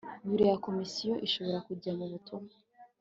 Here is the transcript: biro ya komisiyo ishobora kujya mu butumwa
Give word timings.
biro 0.27 0.45
ya 0.51 0.57
komisiyo 0.65 1.13
ishobora 1.27 1.59
kujya 1.67 1.91
mu 1.97 2.05
butumwa 2.11 2.53